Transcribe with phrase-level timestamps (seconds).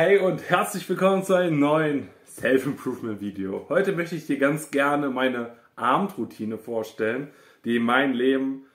[0.00, 3.66] Hey und herzlich willkommen zu einem neuen Self-Improvement-Video.
[3.68, 7.32] Heute möchte ich dir ganz gerne meine Abendroutine vorstellen,
[7.64, 8.66] die mein Leben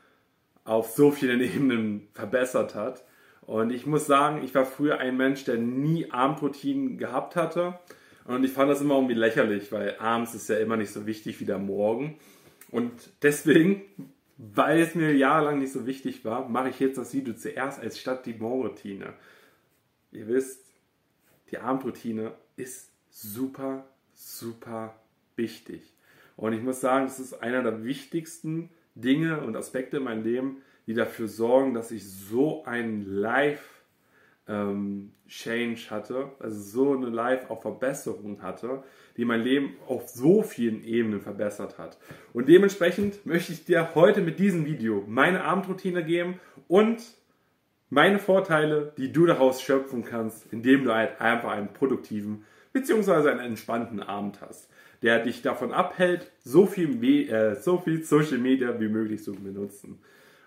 [0.65, 3.05] auf so vielen Ebenen verbessert hat.
[3.43, 7.79] Und ich muss sagen, ich war früher ein Mensch, der nie Abendroutinen gehabt hatte.
[8.25, 11.39] Und ich fand das immer irgendwie lächerlich, weil abends ist ja immer nicht so wichtig
[11.39, 12.17] wie der Morgen.
[12.69, 13.83] Und deswegen,
[14.37, 17.97] weil es mir jahrelang nicht so wichtig war, mache ich jetzt das Video zuerst als
[17.97, 19.13] statt die Morgenroutine.
[20.11, 20.72] Ihr wisst,
[21.53, 24.95] die Abendroutine ist super, super
[25.35, 25.93] wichtig.
[26.35, 30.63] Und ich muss sagen, das ist einer der wichtigsten Dinge und Aspekte in meinem Leben,
[30.87, 33.63] die dafür sorgen, dass ich so ein Life
[34.47, 35.11] ähm,
[35.91, 38.83] hatte, also so eine Life auch Verbesserung hatte,
[39.15, 41.99] die mein Leben auf so vielen Ebenen verbessert hat.
[42.33, 47.03] Und dementsprechend möchte ich dir heute mit diesem Video meine Abendroutine geben und
[47.93, 53.29] meine Vorteile, die du daraus schöpfen kannst, indem du halt einfach einen produktiven bzw.
[53.29, 54.69] einen entspannten Abend hast,
[55.01, 59.99] der dich davon abhält, so viel, äh, so viel Social Media wie möglich zu benutzen.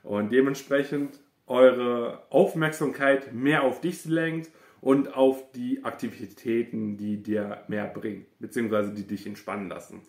[0.02, 7.86] Und dementsprechend eure Aufmerksamkeit mehr auf dich lenkt und auf die Aktivitäten, die dir mehr
[7.86, 10.02] bringen, beziehungsweise die dich entspannen lassen.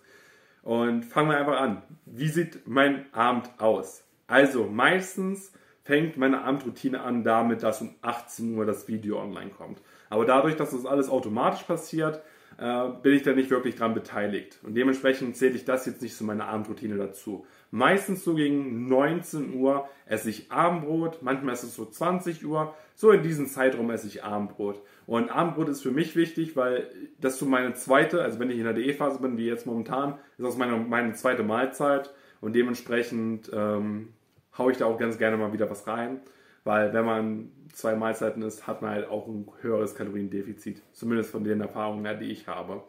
[0.63, 1.83] Und fangen wir einfach an.
[2.05, 4.03] Wie sieht mein Abend aus?
[4.27, 5.53] Also meistens
[5.87, 9.81] fängt meine Abendroutine an damit, dass um 18 Uhr das Video online kommt.
[10.09, 12.21] Aber dadurch, dass das alles automatisch passiert,
[12.57, 14.59] äh, bin ich da nicht wirklich dran beteiligt.
[14.63, 17.45] Und dementsprechend zähle ich das jetzt nicht zu meiner Abendroutine dazu.
[17.71, 22.75] Meistens so gegen 19 Uhr esse ich Abendbrot, manchmal ist es so 20 Uhr.
[22.95, 24.81] So in diesem Zeitraum esse ich Abendbrot.
[25.05, 26.89] Und Abendbrot ist für mich wichtig, weil
[27.21, 30.45] das so meine zweite, also wenn ich in der DE-Phase bin, wie jetzt momentan, ist
[30.45, 32.13] das meine, meine zweite Mahlzeit.
[32.41, 34.09] Und dementsprechend ähm,
[34.57, 36.21] haue ich da auch ganz gerne mal wieder was rein,
[36.63, 41.43] weil wenn man zwei Mahlzeiten isst, hat man halt auch ein höheres Kaloriendefizit, zumindest von
[41.43, 42.83] den Erfahrungen her, die ich habe.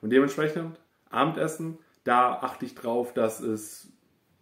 [0.00, 0.78] Und dementsprechend
[1.10, 3.92] Abendessen, da achte ich drauf, dass es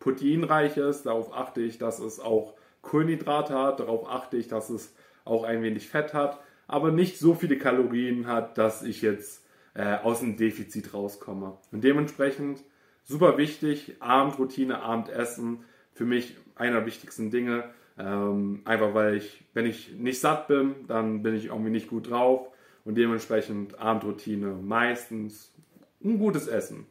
[0.01, 4.95] proteinreich ist, darauf achte ich, dass es auch Kohlenhydrate hat, darauf achte ich, dass es
[5.25, 9.99] auch ein wenig Fett hat, aber nicht so viele Kalorien hat, dass ich jetzt äh,
[9.99, 11.57] aus dem Defizit rauskomme.
[11.71, 12.65] Und dementsprechend
[13.05, 17.65] super wichtig, Abendroutine, Abendessen, für mich einer der wichtigsten Dinge.
[17.99, 22.11] Ähm, einfach weil ich, wenn ich nicht satt bin, dann bin ich irgendwie nicht gut
[22.11, 22.49] drauf
[22.85, 25.55] und dementsprechend Abendroutine meistens
[26.03, 26.87] ein gutes Essen.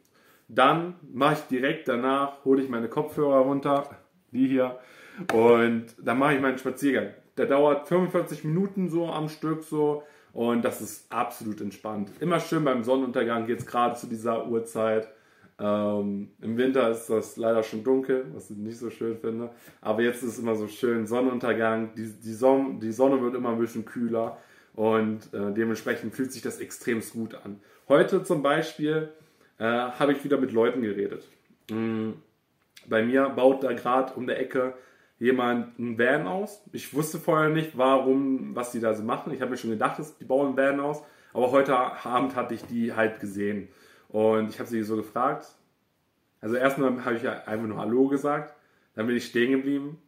[0.48, 3.90] Dann mache ich direkt danach, hole ich meine Kopfhörer runter,
[4.30, 4.78] die hier,
[5.32, 7.14] und dann mache ich meinen Spaziergang.
[7.36, 10.02] Der dauert 45 Minuten so am Stück so
[10.32, 12.10] und das ist absolut entspannt.
[12.20, 15.08] Immer schön beim Sonnenuntergang, jetzt gerade zu dieser Uhrzeit.
[15.58, 19.50] Ähm, Im Winter ist das leider schon dunkel, was ich nicht so schön finde.
[19.80, 21.94] Aber jetzt ist es immer so schön Sonnenuntergang.
[21.94, 24.38] Die, die, Son die Sonne wird immer ein bisschen kühler
[24.74, 27.60] und äh, dementsprechend fühlt sich das extrem gut an.
[27.88, 29.10] Heute zum Beispiel
[29.58, 31.28] äh, habe ich wieder mit Leuten geredet.
[31.70, 32.14] Mhm.
[32.88, 34.74] Bei mir baut da gerade um der Ecke
[35.18, 36.62] jemand einen Van aus.
[36.72, 39.32] Ich wusste vorher nicht, warum, was die da so machen.
[39.32, 41.02] Ich habe mir schon gedacht, dass die bauen einen Van aus.
[41.32, 43.68] Aber heute Abend hatte ich die halt gesehen.
[44.12, 45.46] Und ich habe sie so gefragt.
[46.40, 48.54] Also erstmal habe ich einfach nur Hallo gesagt.
[48.94, 49.98] Dann bin ich stehen geblieben,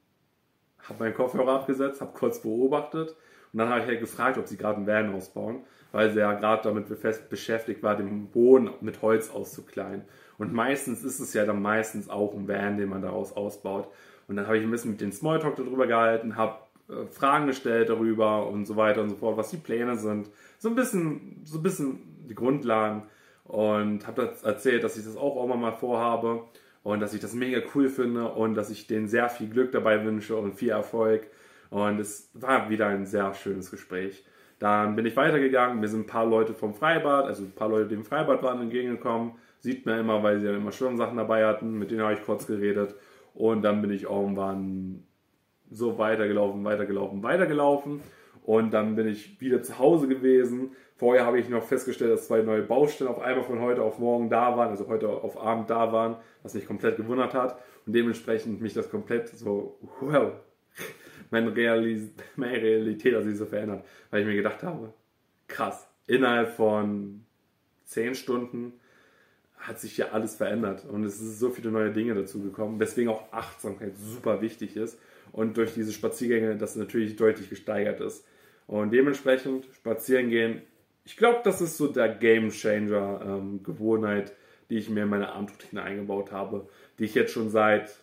[0.83, 3.17] habe meinen Kopfhörer abgesetzt, habe kurz beobachtet
[3.53, 5.61] und dann habe ich halt gefragt, ob sie gerade einen Van ausbauen,
[5.93, 6.87] weil sie ja gerade damit
[7.31, 10.03] beschäftigt war, den Boden mit Holz auszukleiden.
[10.37, 13.89] Und meistens ist es ja dann meistens auch ein Van, den man daraus ausbaut.
[14.27, 17.89] Und dann habe ich ein bisschen mit den Smalltalk darüber gehalten, habe äh, Fragen gestellt
[17.89, 20.29] darüber und so weiter und so fort, was die Pläne sind.
[20.59, 23.05] So ein bisschen, so ein bisschen die Grundlagen
[23.45, 26.45] und habe erzählt, dass ich das auch immer mal vorhabe
[26.83, 30.05] und dass ich das mega cool finde und dass ich denen sehr viel Glück dabei
[30.05, 31.27] wünsche und viel Erfolg.
[31.71, 34.25] Und es war wieder ein sehr schönes Gespräch.
[34.59, 37.89] Dann bin ich weitergegangen, mir sind ein paar Leute vom Freibad, also ein paar Leute,
[37.89, 39.33] die im Freibad waren, entgegengekommen.
[39.59, 42.47] Sieht man immer, weil sie ja immer Schwimmsachen dabei hatten, mit denen habe ich kurz
[42.47, 42.95] geredet.
[43.35, 45.03] Und dann bin ich irgendwann
[45.71, 48.01] so weitergelaufen, weitergelaufen, weitergelaufen.
[48.45, 50.73] Und dann bin ich wieder zu Hause gewesen.
[50.97, 54.31] Vorher habe ich noch festgestellt, dass zwei neue Baustellen auf einmal von heute auf morgen
[54.31, 57.59] da waren, also heute auf Abend da waren, was mich komplett gewundert hat.
[57.85, 60.33] Und dementsprechend mich das komplett so, wow,
[61.31, 64.95] meine, Realis meine Realität hat sich so verändert, weil ich mir gedacht habe,
[65.49, 67.25] krass, innerhalb von
[67.85, 68.75] zehn Stunden
[69.57, 73.11] hat sich ja alles verändert und es sind so viele neue Dinge dazu gekommen, weswegen
[73.11, 74.99] auch Achtsamkeit super wichtig ist
[75.33, 78.27] und durch diese Spaziergänge das natürlich deutlich gesteigert ist.
[78.67, 80.63] Und dementsprechend spazieren gehen,
[81.05, 84.33] ich glaube, das ist so der Game Changer ähm, Gewohnheit,
[84.71, 86.69] die ich mir in meine Abendroutine eingebaut habe,
[86.99, 87.95] die ich jetzt schon seit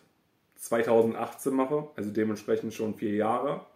[0.56, 3.66] 2018 mache, also dementsprechend schon vier Jahre.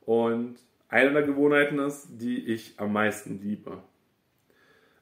[0.00, 0.56] Und
[0.88, 3.82] eine der Gewohnheiten ist, die ich am meisten liebe.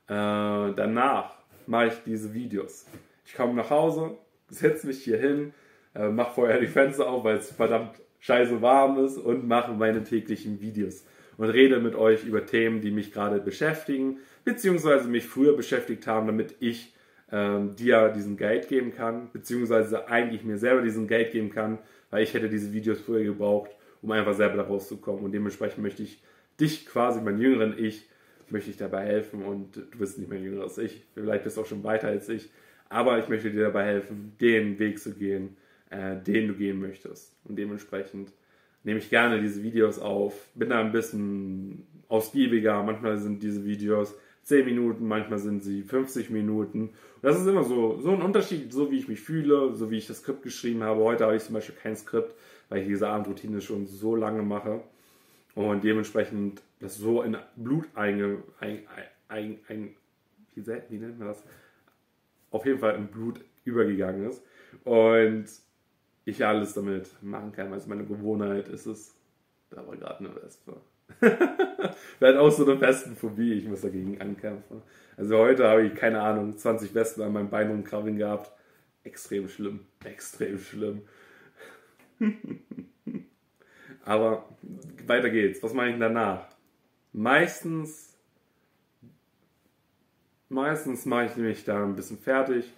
[0.08, 1.36] Äh, danach
[1.66, 2.86] mache ich diese Videos.
[3.24, 4.16] Ich komme nach Hause,
[4.48, 5.54] setze mich hier hin,
[5.94, 10.02] äh, mache vorher die Fenster auf, weil es verdammt scheiße warm ist und mache meine
[10.02, 11.04] täglichen Videos
[11.36, 16.26] und rede mit euch über Themen, die mich gerade beschäftigen, beziehungsweise mich früher beschäftigt haben,
[16.26, 16.94] damit ich
[17.30, 21.78] ähm, dir diesen Guide geben kann, beziehungsweise eigentlich mir selber diesen Guide geben kann,
[22.10, 23.70] weil ich hätte diese Videos früher gebraucht,
[24.02, 25.24] um einfach selber da rauszukommen.
[25.24, 26.22] Und dementsprechend möchte ich
[26.60, 28.08] dich quasi, mein jüngeren Ich,
[28.50, 31.62] möchte ich dabei helfen und du bist nicht mehr jünger als ich, vielleicht bist du
[31.62, 32.50] auch schon weiter als ich,
[32.90, 35.56] aber ich möchte dir dabei helfen, den Weg zu gehen,
[35.88, 37.34] äh, den du gehen möchtest.
[37.44, 38.32] Und dementsprechend
[38.84, 44.14] nehme ich gerne diese Videos auf, bin da ein bisschen ausgiebiger, manchmal sind diese Videos
[44.42, 46.88] 10 Minuten, manchmal sind sie 50 Minuten.
[46.88, 49.98] Und das ist immer so, so ein Unterschied, so wie ich mich fühle, so wie
[49.98, 51.02] ich das Skript geschrieben habe.
[51.02, 52.34] Heute habe ich zum Beispiel kein Skript,
[52.68, 54.82] weil ich diese Abendroutine schon so lange mache
[55.54, 58.82] und dementsprechend das so in Blut einge, ein,
[59.28, 59.94] ein, ein,
[60.54, 61.44] wie, wie nennt man das?
[62.50, 64.42] Auf jeden Fall in Blut übergegangen ist
[64.84, 65.46] und
[66.24, 69.14] ich alles damit machen kann, weil es meine Gewohnheit ist es.
[69.70, 70.76] Da war gerade eine Wespe.
[72.18, 74.82] Vielleicht auch so eine Wespenphobie, ich muss dagegen ankämpfen.
[75.16, 78.52] Also heute habe ich, keine Ahnung, 20 Wespen an meinem Bein umkrabbeln gehabt.
[79.04, 81.02] Extrem schlimm, extrem schlimm.
[84.04, 84.48] Aber
[85.06, 85.62] weiter geht's.
[85.62, 86.46] Was mache ich danach?
[87.12, 88.16] Meistens,
[90.48, 92.72] meistens mache ich mich da ein bisschen fertig,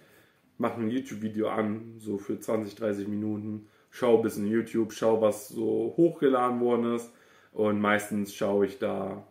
[0.57, 5.49] mache ein YouTube-Video an, so für 20, 30 Minuten, schaue ein bisschen YouTube, schaue, was
[5.49, 7.11] so hochgeladen worden ist.
[7.53, 9.25] Und meistens schaue ich da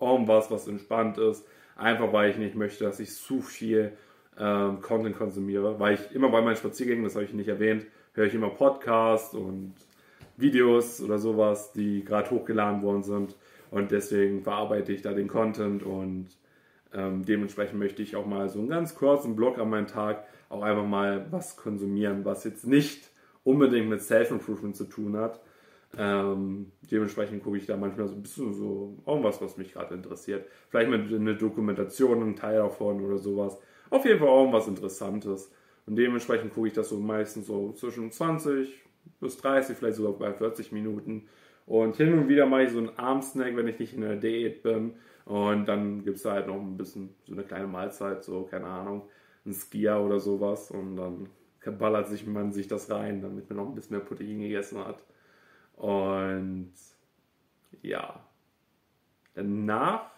[0.00, 1.44] irgendwas, was entspannt ist,
[1.76, 3.92] einfach weil ich nicht möchte, dass ich zu viel
[4.38, 8.26] ähm, Content konsumiere, weil ich immer bei meinen Spaziergängen, das habe ich nicht erwähnt, höre
[8.26, 9.74] ich immer Podcasts und
[10.36, 13.36] Videos oder sowas, die gerade hochgeladen worden sind.
[13.70, 16.28] Und deswegen verarbeite ich da den Content und
[16.92, 20.62] ähm, dementsprechend möchte ich auch mal so einen ganz kurzen Blog an meinen Tag auch
[20.62, 23.10] einfach mal was konsumieren, was jetzt nicht
[23.44, 25.40] unbedingt mit Self-Improvement zu tun hat.
[25.96, 30.46] Ähm, dementsprechend gucke ich da manchmal so ein bisschen so irgendwas, was mich gerade interessiert.
[30.68, 33.58] Vielleicht mit eine Dokumentation, ein Teil davon oder sowas.
[33.90, 35.50] Auf jeden Fall irgendwas Interessantes.
[35.86, 38.84] Und dementsprechend gucke ich das so meistens so zwischen 20,
[39.20, 41.26] bis 30, vielleicht sogar bei 40 Minuten.
[41.64, 44.62] Und hin und wieder mache ich so einen Armsnack, wenn ich nicht in der Diät
[44.62, 44.94] bin.
[45.28, 48.66] Und dann gibt es da halt noch ein bisschen so eine kleine Mahlzeit, so, keine
[48.66, 49.10] Ahnung,
[49.44, 50.70] ein Skier oder sowas.
[50.70, 51.28] Und dann
[51.78, 55.04] ballert sich man sich das rein, damit man noch ein bisschen mehr Protein gegessen hat.
[55.76, 56.72] Und
[57.82, 58.24] ja,
[59.34, 60.10] danach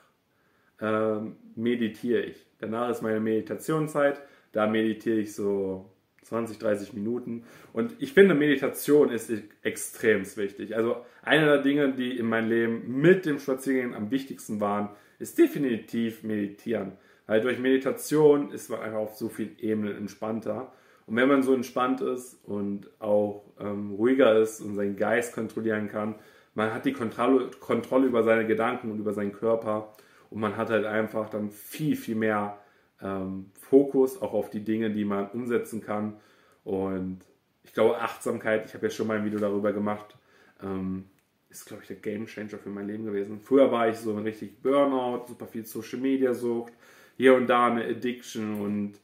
[0.81, 2.47] ähm, meditiere ich.
[2.61, 4.23] Danach ist meine Meditationszeit.
[4.53, 5.91] Da meditiere ich so
[6.23, 7.45] 20, 30 Minuten.
[7.73, 9.33] Und ich finde, Meditation ist
[9.63, 10.77] extrem wichtig.
[10.77, 15.39] Also eine der Dinge, die in meinem Leben mit dem Spaziergehen am wichtigsten waren, ist
[15.39, 16.93] definitiv Meditieren.
[17.27, 20.73] Weil durch Meditation ist man einfach auf so vielen Ebenen entspannter.
[21.07, 25.89] Und wenn man so entspannt ist und auch ähm, ruhiger ist und seinen Geist kontrollieren
[25.89, 26.15] kann,
[26.55, 29.95] man hat die Kontrolle, Kontrolle über seine Gedanken und über seinen Körper
[30.31, 32.59] und man hat halt einfach dann viel, viel mehr
[33.03, 36.17] ähm, Fokus auch auf die Dinge, die man umsetzen kann.
[36.65, 37.21] Und
[37.65, 40.17] ich glaube, Achtsamkeit, ich habe ja schon mal ein Video darüber gemacht,
[40.63, 41.07] ähm,
[41.49, 43.41] ist, glaube ich, der Game Changer für mein Leben gewesen.
[43.41, 46.73] Früher war ich so ein richtig Burnout, super viel Social Media Sucht,
[47.17, 48.95] hier und da eine Addiction und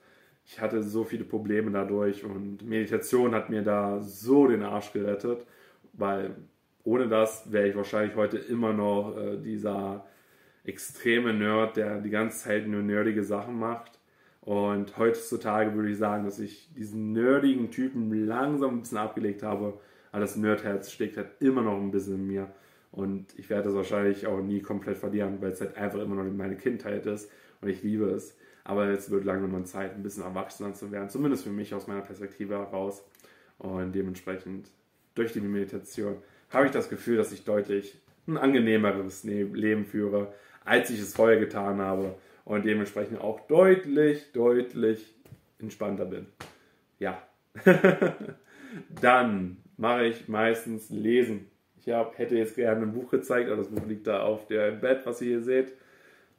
[0.46, 5.44] ich hatte so viele Probleme dadurch und Meditation hat mir da so den Arsch gerettet,
[5.92, 6.36] weil
[6.84, 10.06] ohne das wäre ich wahrscheinlich heute immer noch äh, dieser
[10.66, 13.98] extreme Nerd, der die ganze Zeit nur nerdige Sachen macht.
[14.40, 19.78] Und heutzutage würde ich sagen, dass ich diesen nerdigen Typen langsam ein bisschen abgelegt habe.
[20.12, 22.50] Aber das Nerdherz steckt halt immer noch ein bisschen in mir.
[22.92, 26.24] Und ich werde das wahrscheinlich auch nie komplett verlieren, weil es halt einfach immer noch
[26.32, 27.30] meine Kindheit ist
[27.60, 28.36] und ich liebe es.
[28.64, 31.86] Aber jetzt wird langsam mal Zeit, ein bisschen erwachsener zu werden, zumindest für mich aus
[31.86, 33.04] meiner Perspektive heraus.
[33.58, 34.70] Und dementsprechend
[35.14, 36.16] durch die Meditation
[36.50, 40.32] habe ich das Gefühl, dass ich deutlich ein angenehmeres Leben führe,
[40.66, 45.14] als ich es vorher getan habe und dementsprechend auch deutlich, deutlich
[45.58, 46.26] entspannter bin.
[46.98, 47.22] Ja.
[49.00, 51.46] Dann mache ich meistens Lesen.
[51.78, 54.80] Ich hab, hätte jetzt gerne ein Buch gezeigt, aber das Buch liegt da auf dem
[54.80, 55.72] Bett, was ihr hier seht.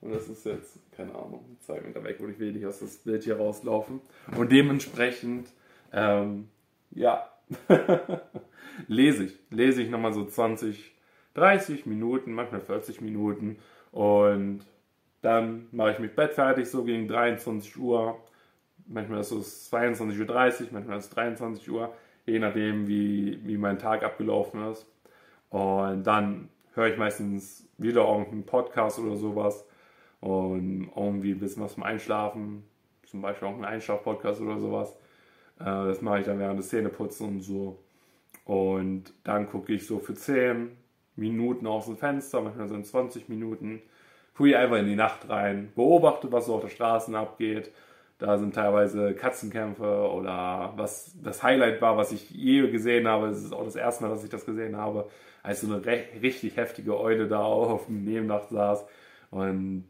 [0.02, 2.98] Und das ist jetzt, keine Ahnung, zwei Meter weg und ich will nicht aus das
[2.98, 4.02] Bild hier rauslaufen.
[4.36, 5.48] Und dementsprechend,
[5.92, 6.50] ähm,
[6.92, 7.32] ja,
[8.88, 9.40] lese ich.
[9.50, 10.94] Lese ich nochmal so 20,
[11.34, 13.58] 30 Minuten, manchmal 40 Minuten
[13.98, 14.60] und
[15.24, 18.20] dann mache ich mich Bett fertig, so gegen 23 Uhr.
[18.86, 21.92] Manchmal ist es 22.30 Uhr, manchmal ist es 23 Uhr,
[22.28, 24.86] je nachdem, wie, wie mein Tag abgelaufen ist.
[25.50, 29.66] Und dann höre ich meistens wieder irgendeinen Podcast oder sowas
[30.20, 32.66] und irgendwie ein bisschen was zum Einschlafen,
[33.04, 34.92] zum Beispiel auch einen Einschlaf-Podcast oder sowas.
[35.60, 37.80] Äh, das mache ich dann während des Zähneputzen und so.
[38.46, 40.78] Und dann gucke ich so für 10
[41.18, 43.82] Minuten aus dem Fenster, manchmal sind 20 Minuten,
[44.40, 47.72] ich einfach in die Nacht rein, beobachte, was so auf der Straße abgeht.
[48.20, 53.28] Da sind teilweise Katzenkämpfe oder was das Highlight war, was ich je gesehen habe.
[53.28, 55.08] Es ist auch das erste Mal, dass ich das gesehen habe,
[55.44, 58.86] als so eine richtig heftige Eule da auf dem Nebendach saß.
[59.30, 59.86] Und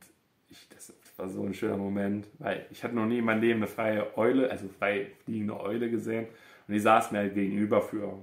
[0.49, 3.59] ich, das war so ein schöner Moment, weil ich hatte noch nie in meinem Leben
[3.59, 6.27] eine freie Eule, also frei fliegende Eule gesehen.
[6.67, 8.13] Und die saß mir halt gegenüber für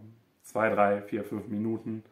[0.43, 2.03] zwei, drei, vier, fünf Minuten.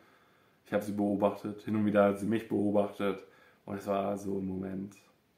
[0.73, 3.23] Ich habe sie beobachtet, hin und wieder hat sie mich beobachtet.
[3.67, 4.97] Und es war so ein Moment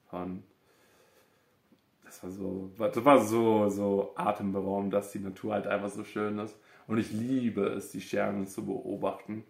[0.08, 0.44] von,
[2.04, 6.38] das war so, das war so, so atemberaubend, dass die Natur halt einfach so schön
[6.38, 6.56] ist.
[6.86, 9.42] Und ich liebe es, die Sterne zu beobachten.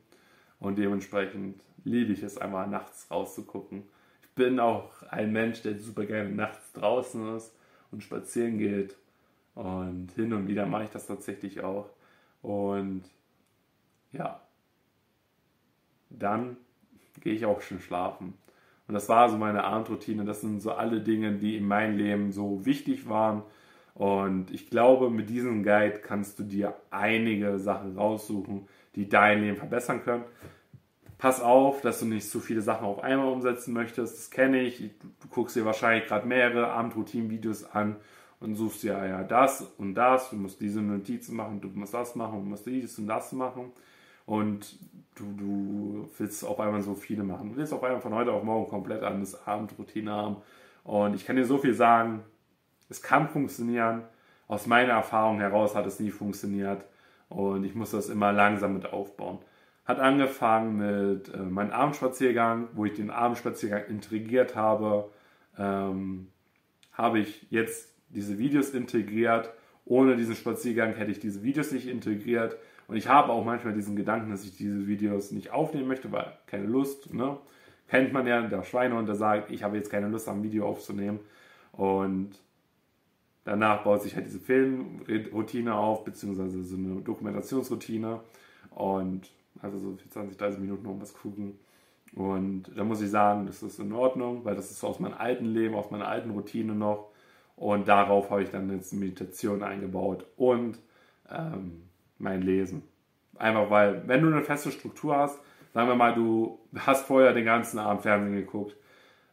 [0.58, 3.84] Und dementsprechend liebe ich es, einmal nachts rauszugucken
[4.34, 7.54] bin auch ein Mensch, der super gerne nachts draußen ist
[7.90, 8.96] und spazieren geht.
[9.54, 11.90] Und hin und wieder mache ich das tatsächlich auch.
[12.42, 13.04] Und
[14.12, 14.43] ja,
[16.18, 16.56] dann
[17.20, 18.34] gehe ich auch schon schlafen.
[18.86, 20.24] Und das war so meine Abendroutine.
[20.24, 23.42] Das sind so alle Dinge, die in meinem Leben so wichtig waren.
[23.94, 29.56] Und ich glaube, mit diesem Guide kannst du dir einige Sachen raussuchen, die dein Leben
[29.56, 30.24] verbessern können
[31.24, 34.14] pass auf, dass du nicht zu viele Sachen auf einmal umsetzen möchtest.
[34.14, 34.90] Das kenne ich.
[35.00, 37.96] Du guckst dir wahrscheinlich gerade mehrere Abendroutinen-Videos an
[38.40, 40.28] und suchst dir ja das und das.
[40.28, 43.72] Du musst diese Notizen machen, du musst das machen, du musst dies und das machen.
[44.26, 44.78] Und
[45.14, 47.50] du, du willst auf einmal so viele machen.
[47.50, 50.36] Du willst auf einmal von heute auf morgen komplett anders Abendroutine haben.
[50.82, 52.22] Und ich kann dir so viel sagen,
[52.88, 54.02] es kann funktionieren.
[54.46, 56.84] Aus meiner Erfahrung heraus hat es nie funktioniert.
[57.28, 59.38] Und ich muss das immer langsam mit aufbauen
[59.84, 65.10] hat angefangen mit äh, meinem Abendspaziergang, wo ich den Abendspaziergang integriert habe.
[65.58, 66.28] Ähm,
[66.92, 69.50] habe ich jetzt diese Videos integriert.
[69.86, 72.56] Ohne diesen Spaziergang hätte ich diese Videos nicht integriert.
[72.86, 76.32] Und ich habe auch manchmal diesen Gedanken, dass ich diese Videos nicht aufnehmen möchte, weil
[76.46, 77.12] keine Lust.
[77.12, 77.38] Ne?
[77.88, 81.20] Kennt man ja, der Schweinehund, der sagt, ich habe jetzt keine Lust, am Video aufzunehmen.
[81.72, 82.30] Und
[83.44, 88.20] danach baut sich halt diese Filmroutine auf, beziehungsweise so eine Dokumentationsroutine.
[88.70, 91.58] Und also so 20, 30 Minuten um was gucken.
[92.14, 95.46] Und da muss ich sagen, das ist in Ordnung, weil das ist aus meinem alten
[95.46, 97.10] Leben, aus meiner alten Routine noch.
[97.56, 100.78] Und darauf habe ich dann jetzt Meditation eingebaut und
[101.30, 102.82] ähm, mein Lesen.
[103.36, 105.38] Einfach weil, wenn du eine feste Struktur hast,
[105.72, 108.76] sagen wir mal, du hast vorher den ganzen Abend Fernsehen geguckt,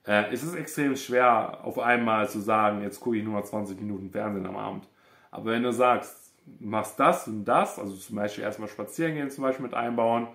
[0.07, 3.79] äh, ist es extrem schwer, auf einmal zu sagen, jetzt gucke ich nur mal 20
[3.79, 4.87] Minuten Fernsehen am Abend.
[5.29, 9.43] Aber wenn du sagst, machst das und das, also zum Beispiel erstmal spazieren gehen zum
[9.43, 10.27] Beispiel mit einbauen,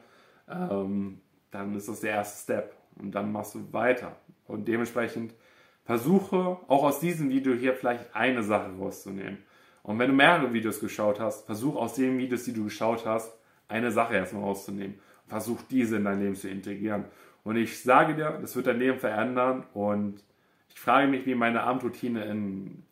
[0.48, 4.16] ähm, dann ist das der erste Step und dann machst du weiter.
[4.46, 5.34] Und dementsprechend
[5.86, 9.38] versuche auch aus diesem Video hier vielleicht eine Sache rauszunehmen.
[9.82, 13.32] Und wenn du mehrere Videos geschaut hast, versuch aus den Videos, die du geschaut hast,
[13.68, 14.98] eine Sache erstmal rauszunehmen.
[15.28, 17.04] Versuch diese in dein Leben zu integrieren.
[17.44, 19.64] Und ich sage dir, das wird dein Leben verändern.
[19.74, 20.24] Und
[20.68, 22.82] ich frage mich, wie meine Abendroutine in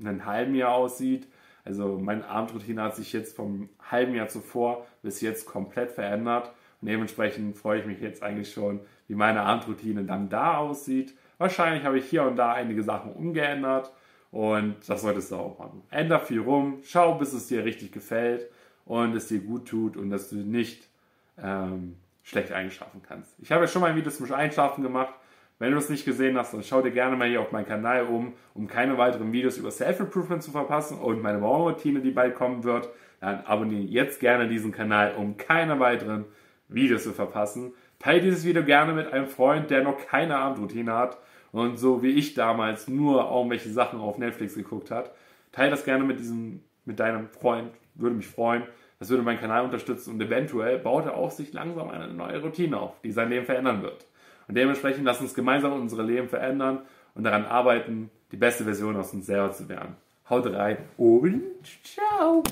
[0.00, 1.28] einem halben Jahr aussieht,
[1.64, 6.52] also meine Abendroutine hat sich jetzt vom halben Jahr zuvor bis jetzt komplett verändert.
[6.80, 11.14] Und dementsprechend freue ich mich jetzt eigentlich schon, wie meine Abendroutine dann da aussieht.
[11.44, 13.92] Wahrscheinlich habe ich hier und da einige Sachen umgeändert
[14.30, 15.82] und das solltest du auch machen.
[15.90, 18.48] Änder viel rum, schau, bis es dir richtig gefällt
[18.86, 20.88] und es dir gut tut und dass du nicht
[21.36, 23.38] ähm, schlecht einschlafen kannst.
[23.40, 25.12] Ich habe ja schon mal ein Video zum Einschlafen gemacht.
[25.58, 28.06] Wenn du es nicht gesehen hast, dann schau dir gerne mal hier auf meinen Kanal
[28.06, 32.64] um, um keine weiteren Videos über Self-Improvement zu verpassen und meine Morgenroutine, die bald kommen
[32.64, 32.88] wird.
[33.20, 36.24] Dann abonniere jetzt gerne diesen Kanal, um keine weiteren
[36.68, 37.72] Videos zu verpassen.
[37.98, 41.18] Teile dieses Video gerne mit einem Freund, der noch keine Abendroutine hat
[41.52, 45.12] und so wie ich damals nur irgendwelche Sachen auf Netflix geguckt hat.
[45.52, 48.64] Teile das gerne mit diesem, mit deinem Freund, würde mich freuen.
[48.98, 52.78] Das würde meinen Kanal unterstützen und eventuell baut er auch sich langsam eine neue Routine
[52.78, 54.06] auf, die sein Leben verändern wird.
[54.48, 56.82] Und dementsprechend lass uns gemeinsam unsere Leben verändern
[57.14, 59.96] und daran arbeiten, die beste Version aus uns selber zu werden.
[60.28, 61.42] Haut rein und
[61.82, 62.42] ciao.